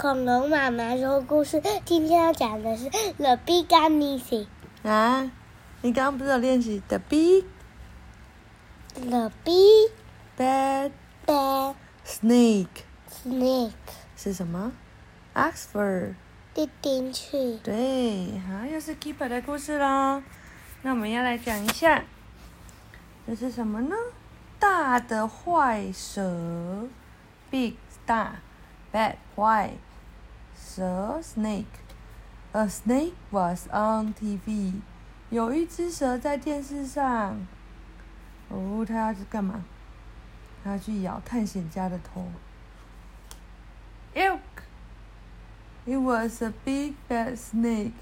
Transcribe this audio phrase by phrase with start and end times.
[0.00, 4.46] 恐龙妈妈说故事，今天要讲的是 The Big and Missing。
[4.82, 5.30] 啊，
[5.82, 7.44] 你刚刚不是有练习 The Big
[8.94, 9.90] The Big
[10.38, 10.92] Bad
[11.26, 11.74] Bad
[12.06, 13.72] Snake Snake
[14.16, 14.72] 是什么
[15.34, 16.14] ？Oxford。
[16.54, 20.22] 一进去，对，好，又是 Keeper 的故事喽。
[20.80, 22.02] 那我们要来讲一下，
[23.26, 23.94] 这是什么呢？
[24.58, 26.88] 大的坏蛇
[27.50, 27.74] ，Big
[28.06, 28.36] 大
[28.90, 29.74] ，Bad 坏
[30.60, 31.64] 蛇 Snake。
[32.52, 34.74] A snake was on TV。
[35.30, 37.46] 有一只蛇在电视上。
[38.48, 39.64] 哦，它要去干嘛？
[40.62, 42.26] 它要去咬探险家的头。
[44.14, 47.92] Ew！It was a big bad snake。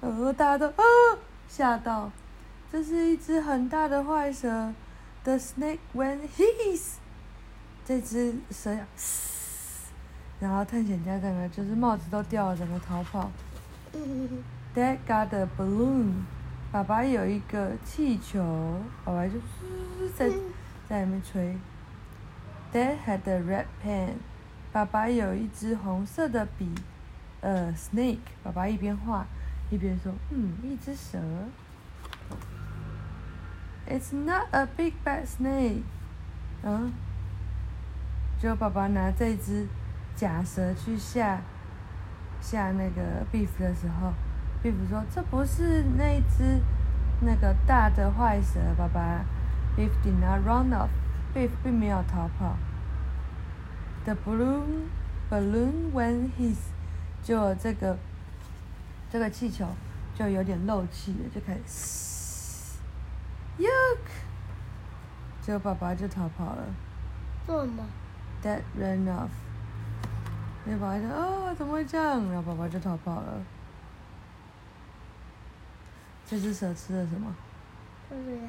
[0.00, 0.82] 哦，大家都啊
[1.48, 2.10] 吓到，
[2.70, 4.74] 这是一只很大的坏蛇。
[5.22, 6.96] The snake went hiss。
[7.84, 8.86] 这只蛇呀，
[10.40, 13.30] 然后探险家整个就是帽子都掉了，整个逃跑。
[14.74, 16.12] Dad got a balloon。
[16.70, 19.32] 爸爸有一个气球，爸爸就
[20.14, 20.30] 在
[20.88, 21.56] 在里面吹。
[22.72, 24.10] Dad had a red pen。
[24.70, 26.70] 爸爸有一支红色的笔。
[27.40, 29.26] 呃，snake，爸爸一边画
[29.70, 31.18] 一边说：“嗯，一只蛇。”
[33.88, 35.82] It's not a big bad snake。
[36.62, 36.92] 嗯，
[38.38, 39.66] 就爸爸拿这只
[40.18, 41.40] 假蛇去吓
[42.40, 44.12] 吓那个 beef 的时候
[44.60, 46.60] ，beef 说：“这不是那只
[47.20, 49.24] 那个大的坏蛇，爸爸。
[49.76, 50.88] ”beef did not run off。
[51.32, 52.56] beef 并没有逃跑。
[54.04, 54.88] The balloon
[55.30, 56.58] balloon went hiss。
[57.22, 57.96] 就这个
[59.08, 59.68] 这个气球
[60.16, 62.78] 就有点漏气了，就开始
[63.58, 63.98] ，yuck，
[65.40, 66.64] 结果爸爸就逃跑了。
[67.46, 67.84] 做什么
[68.42, 69.28] ？Dad ran off。
[70.68, 73.40] 那宝宝说：“哦，怎么会这样？”然后宝宝就逃跑了。
[76.26, 77.34] 这只蛇吃了什么？
[78.08, 78.42] 不知道。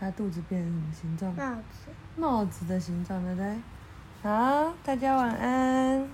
[0.00, 1.34] 它肚子变成什么形状？
[1.34, 1.90] 帽子。
[2.16, 3.60] 帽子的形状，对不对？
[4.22, 6.08] 好，大家晚安。